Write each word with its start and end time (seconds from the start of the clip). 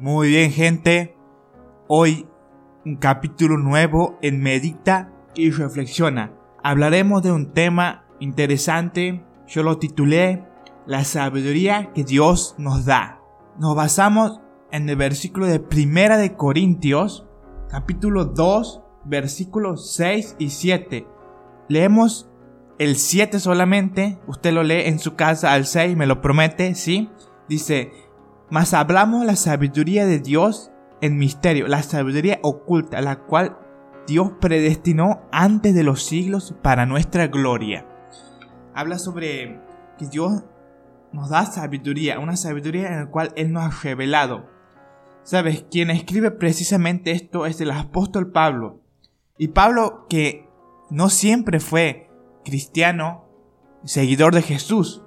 Muy 0.00 0.28
bien 0.28 0.52
gente, 0.52 1.16
hoy 1.88 2.28
un 2.86 2.98
capítulo 2.98 3.58
nuevo 3.58 4.16
en 4.22 4.40
Medita 4.40 5.12
y 5.34 5.50
Reflexiona. 5.50 6.32
Hablaremos 6.62 7.20
de 7.24 7.32
un 7.32 7.52
tema 7.52 8.04
interesante, 8.20 9.24
yo 9.48 9.64
lo 9.64 9.78
titulé 9.78 10.46
La 10.86 11.02
sabiduría 11.02 11.92
que 11.94 12.04
Dios 12.04 12.54
nos 12.58 12.84
da. 12.84 13.20
Nos 13.58 13.74
basamos 13.74 14.40
en 14.70 14.88
el 14.88 14.94
versículo 14.94 15.46
de 15.46 15.58
Primera 15.58 16.16
de 16.16 16.36
Corintios, 16.36 17.26
capítulo 17.68 18.26
2, 18.26 18.80
versículos 19.04 19.94
6 19.94 20.36
y 20.38 20.50
7. 20.50 21.08
Leemos 21.68 22.30
el 22.78 22.94
7 22.94 23.40
solamente, 23.40 24.20
usted 24.28 24.52
lo 24.52 24.62
lee 24.62 24.82
en 24.84 25.00
su 25.00 25.16
casa 25.16 25.54
al 25.54 25.66
6, 25.66 25.96
me 25.96 26.06
lo 26.06 26.20
promete, 26.20 26.76
¿sí? 26.76 27.10
Dice, 27.48 27.90
mas 28.50 28.74
hablamos 28.74 29.24
la 29.24 29.36
sabiduría 29.36 30.06
de 30.06 30.20
Dios 30.20 30.70
en 31.00 31.18
misterio, 31.18 31.68
la 31.68 31.82
sabiduría 31.82 32.38
oculta, 32.42 33.00
la 33.00 33.20
cual 33.20 33.58
Dios 34.06 34.32
predestinó 34.40 35.20
antes 35.30 35.74
de 35.74 35.84
los 35.84 36.02
siglos 36.02 36.54
para 36.62 36.86
nuestra 36.86 37.26
gloria. 37.26 37.86
Habla 38.74 38.98
sobre 38.98 39.60
que 39.98 40.06
Dios 40.06 40.44
nos 41.12 41.30
da 41.30 41.46
sabiduría, 41.46 42.18
una 42.18 42.36
sabiduría 42.36 42.88
en 42.88 43.00
la 43.00 43.10
cual 43.10 43.32
Él 43.36 43.52
nos 43.52 43.64
ha 43.64 43.82
revelado. 43.82 44.48
Sabes, 45.22 45.66
quien 45.70 45.90
escribe 45.90 46.30
precisamente 46.30 47.10
esto 47.10 47.44
es 47.44 47.60
el 47.60 47.70
apóstol 47.70 48.32
Pablo. 48.32 48.80
Y 49.36 49.48
Pablo 49.48 50.06
que 50.08 50.48
no 50.90 51.10
siempre 51.10 51.60
fue 51.60 52.10
cristiano, 52.44 53.28
seguidor 53.84 54.34
de 54.34 54.42
Jesús. 54.42 55.02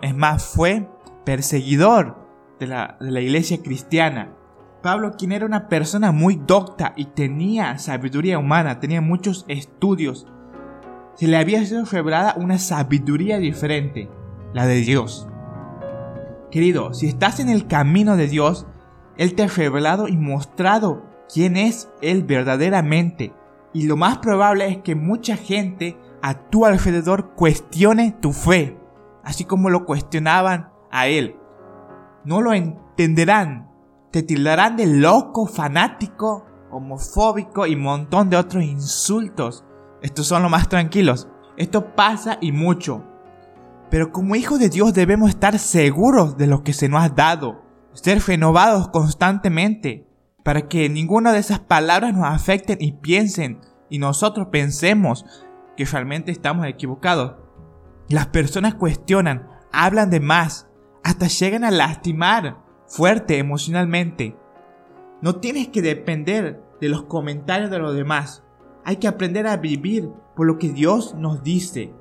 Es 0.00 0.16
más, 0.16 0.46
fue 0.46 0.88
perseguidor 1.24 2.27
de 2.58 2.66
la, 2.66 2.96
iglesia 3.00 3.62
cristiana. 3.62 4.34
Pablo, 4.82 5.12
quien 5.18 5.32
era 5.32 5.46
una 5.46 5.68
persona 5.68 6.12
muy 6.12 6.36
docta 6.36 6.92
y 6.96 7.06
tenía 7.06 7.78
sabiduría 7.78 8.38
humana, 8.38 8.80
tenía 8.80 9.00
muchos 9.00 9.44
estudios, 9.48 10.26
se 11.14 11.26
le 11.26 11.36
había 11.36 11.64
sido 11.64 11.84
revelada 11.84 12.34
una 12.36 12.58
sabiduría 12.58 13.38
diferente, 13.38 14.08
la 14.54 14.66
de 14.66 14.76
Dios. 14.76 15.28
Querido, 16.50 16.94
si 16.94 17.08
estás 17.08 17.40
en 17.40 17.48
el 17.48 17.66
camino 17.66 18.16
de 18.16 18.28
Dios, 18.28 18.66
Él 19.16 19.34
te 19.34 19.42
ha 19.42 19.48
revelado 19.48 20.06
y 20.06 20.16
mostrado 20.16 21.04
quién 21.32 21.56
es 21.56 21.90
Él 22.00 22.22
verdaderamente. 22.22 23.32
Y 23.74 23.86
lo 23.86 23.96
más 23.96 24.18
probable 24.18 24.68
es 24.68 24.78
que 24.78 24.94
mucha 24.94 25.36
gente 25.36 25.98
a 26.22 26.34
tu 26.48 26.64
alrededor 26.64 27.34
cuestione 27.34 28.16
tu 28.20 28.32
fe, 28.32 28.78
así 29.24 29.44
como 29.44 29.70
lo 29.70 29.84
cuestionaban 29.84 30.70
a 30.90 31.08
Él 31.08 31.36
no 32.28 32.42
lo 32.42 32.52
entenderán. 32.52 33.70
Te 34.12 34.22
tildarán 34.22 34.76
de 34.76 34.86
loco, 34.86 35.46
fanático, 35.46 36.44
homofóbico 36.70 37.66
y 37.66 37.74
montón 37.74 38.28
de 38.28 38.36
otros 38.36 38.62
insultos. 38.62 39.64
Estos 40.02 40.26
son 40.26 40.42
los 40.42 40.50
más 40.50 40.68
tranquilos. 40.68 41.26
Esto 41.56 41.96
pasa 41.96 42.36
y 42.42 42.52
mucho. 42.52 43.02
Pero 43.90 44.12
como 44.12 44.36
hijos 44.36 44.58
de 44.58 44.68
Dios 44.68 44.92
debemos 44.92 45.30
estar 45.30 45.58
seguros 45.58 46.36
de 46.36 46.46
lo 46.46 46.62
que 46.62 46.74
se 46.74 46.90
nos 46.90 47.02
ha 47.02 47.08
dado. 47.08 47.62
Ser 47.94 48.20
renovados 48.20 48.88
constantemente. 48.88 50.06
Para 50.44 50.68
que 50.68 50.90
ninguna 50.90 51.32
de 51.32 51.38
esas 51.38 51.60
palabras 51.60 52.12
nos 52.12 52.26
afecten 52.26 52.76
y 52.78 52.92
piensen. 52.92 53.62
Y 53.88 53.98
nosotros 53.98 54.48
pensemos 54.52 55.24
que 55.78 55.86
realmente 55.86 56.30
estamos 56.30 56.66
equivocados. 56.66 57.36
Las 58.10 58.26
personas 58.26 58.74
cuestionan, 58.74 59.48
hablan 59.72 60.10
de 60.10 60.20
más, 60.20 60.67
hasta 61.08 61.26
llegan 61.26 61.64
a 61.64 61.70
lastimar 61.70 62.58
fuerte 62.86 63.38
emocionalmente. 63.38 64.36
No 65.22 65.36
tienes 65.36 65.68
que 65.68 65.80
depender 65.80 66.62
de 66.82 66.90
los 66.90 67.04
comentarios 67.04 67.70
de 67.70 67.78
los 67.78 67.94
demás. 67.94 68.44
Hay 68.84 68.96
que 68.96 69.08
aprender 69.08 69.46
a 69.46 69.56
vivir 69.56 70.10
por 70.36 70.46
lo 70.46 70.58
que 70.58 70.68
Dios 70.68 71.14
nos 71.14 71.42
dice. 71.42 71.94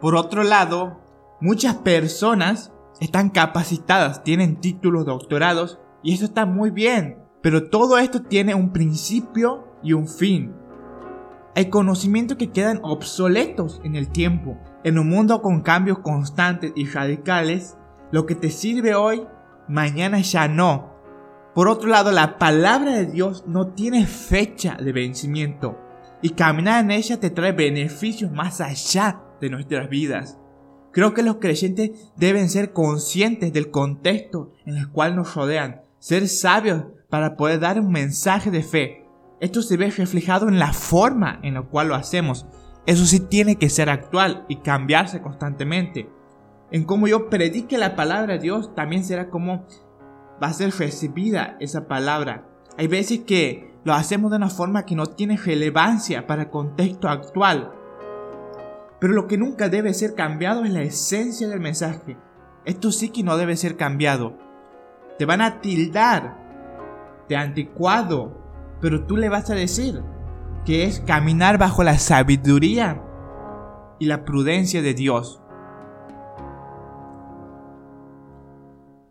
Por 0.00 0.16
otro 0.16 0.42
lado, 0.42 1.00
muchas 1.40 1.76
personas 1.76 2.72
están 2.98 3.30
capacitadas, 3.30 4.24
tienen 4.24 4.56
títulos, 4.56 5.06
doctorados, 5.06 5.78
y 6.02 6.14
eso 6.14 6.24
está 6.24 6.44
muy 6.44 6.70
bien. 6.70 7.22
Pero 7.40 7.70
todo 7.70 7.96
esto 7.98 8.22
tiene 8.22 8.56
un 8.56 8.72
principio 8.72 9.68
y 9.84 9.92
un 9.92 10.08
fin. 10.08 10.52
Hay 11.54 11.70
conocimientos 11.70 12.36
que 12.36 12.50
quedan 12.50 12.80
obsoletos 12.82 13.80
en 13.84 13.94
el 13.94 14.08
tiempo. 14.08 14.58
En 14.82 14.98
un 14.98 15.08
mundo 15.08 15.42
con 15.42 15.60
cambios 15.62 16.00
constantes 16.00 16.72
y 16.74 16.86
radicales, 16.86 17.78
lo 18.10 18.26
que 18.26 18.34
te 18.34 18.50
sirve 18.50 18.94
hoy, 18.94 19.26
mañana 19.68 20.20
ya 20.20 20.48
no. 20.48 20.96
Por 21.54 21.68
otro 21.68 21.88
lado, 21.88 22.12
la 22.12 22.38
palabra 22.38 22.94
de 22.94 23.06
Dios 23.06 23.44
no 23.46 23.68
tiene 23.68 24.06
fecha 24.06 24.76
de 24.76 24.92
vencimiento 24.92 25.78
y 26.22 26.30
caminar 26.30 26.84
en 26.84 26.90
ella 26.90 27.20
te 27.20 27.30
trae 27.30 27.52
beneficios 27.52 28.30
más 28.30 28.60
allá 28.60 29.22
de 29.40 29.50
nuestras 29.50 29.88
vidas. 29.88 30.38
Creo 30.92 31.14
que 31.14 31.22
los 31.22 31.36
creyentes 31.36 31.90
deben 32.16 32.48
ser 32.48 32.72
conscientes 32.72 33.52
del 33.52 33.70
contexto 33.70 34.52
en 34.64 34.76
el 34.76 34.88
cual 34.88 35.16
nos 35.16 35.34
rodean, 35.34 35.82
ser 35.98 36.28
sabios 36.28 36.84
para 37.08 37.36
poder 37.36 37.60
dar 37.60 37.78
un 37.78 37.92
mensaje 37.92 38.50
de 38.50 38.62
fe. 38.62 39.04
Esto 39.40 39.62
se 39.62 39.76
ve 39.76 39.90
reflejado 39.90 40.48
en 40.48 40.58
la 40.58 40.72
forma 40.72 41.40
en 41.42 41.54
la 41.54 41.62
cual 41.62 41.88
lo 41.88 41.94
hacemos. 41.94 42.46
Eso 42.86 43.04
sí 43.04 43.20
tiene 43.20 43.56
que 43.56 43.68
ser 43.68 43.90
actual 43.90 44.44
y 44.48 44.56
cambiarse 44.56 45.20
constantemente 45.20 46.08
en 46.70 46.84
cómo 46.84 47.06
yo 47.06 47.30
predique 47.30 47.78
la 47.78 47.96
palabra 47.96 48.34
de 48.34 48.40
Dios, 48.40 48.74
también 48.74 49.04
será 49.04 49.30
como 49.30 49.66
va 50.42 50.48
a 50.48 50.52
ser 50.52 50.70
recibida 50.70 51.56
esa 51.60 51.88
palabra. 51.88 52.46
Hay 52.76 52.86
veces 52.86 53.20
que 53.20 53.74
lo 53.84 53.94
hacemos 53.94 54.30
de 54.30 54.36
una 54.36 54.50
forma 54.50 54.84
que 54.84 54.94
no 54.94 55.06
tiene 55.06 55.36
relevancia 55.36 56.26
para 56.26 56.42
el 56.42 56.50
contexto 56.50 57.08
actual. 57.08 57.72
Pero 59.00 59.14
lo 59.14 59.26
que 59.26 59.38
nunca 59.38 59.68
debe 59.68 59.94
ser 59.94 60.14
cambiado 60.14 60.64
es 60.64 60.72
la 60.72 60.82
esencia 60.82 61.48
del 61.48 61.60
mensaje. 61.60 62.16
Esto 62.64 62.92
sí 62.92 63.10
que 63.10 63.22
no 63.22 63.36
debe 63.36 63.56
ser 63.56 63.76
cambiado. 63.76 64.36
Te 65.18 65.24
van 65.24 65.40
a 65.40 65.60
tildar 65.60 66.36
de 67.28 67.36
anticuado, 67.36 68.36
pero 68.80 69.04
tú 69.04 69.16
le 69.16 69.28
vas 69.28 69.50
a 69.50 69.54
decir 69.54 70.02
que 70.64 70.84
es 70.84 71.00
caminar 71.00 71.58
bajo 71.58 71.82
la 71.82 71.98
sabiduría 71.98 73.02
y 73.98 74.06
la 74.06 74.24
prudencia 74.24 74.82
de 74.82 74.94
Dios. 74.94 75.40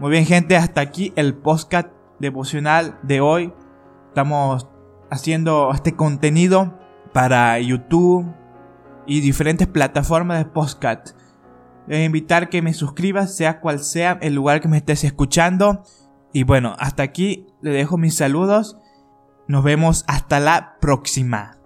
Muy 0.00 0.12
bien 0.12 0.24
gente, 0.24 0.56
hasta 0.56 0.80
aquí 0.80 1.12
el 1.14 1.34
podcast 1.34 1.90
devocional 2.20 2.98
de 3.02 3.20
hoy. 3.20 3.52
Estamos 4.08 4.66
haciendo 5.10 5.70
este 5.74 5.94
contenido 5.94 6.80
para 7.12 7.60
YouTube 7.60 8.24
y 9.06 9.20
diferentes 9.20 9.66
plataformas 9.66 10.38
de 10.38 10.50
podcast. 10.50 11.10
Voy 11.86 12.02
invitar 12.02 12.48
que 12.48 12.62
me 12.62 12.72
suscribas, 12.72 13.36
sea 13.36 13.60
cual 13.60 13.78
sea 13.80 14.18
el 14.22 14.34
lugar 14.34 14.62
que 14.62 14.68
me 14.68 14.78
estés 14.78 15.04
escuchando. 15.04 15.82
Y 16.32 16.44
bueno, 16.44 16.76
hasta 16.78 17.02
aquí 17.02 17.48
le 17.60 17.70
dejo 17.70 17.98
mis 17.98 18.14
saludos. 18.16 18.78
Nos 19.48 19.62
vemos 19.62 20.06
hasta 20.08 20.40
la 20.40 20.78
próxima. 20.80 21.59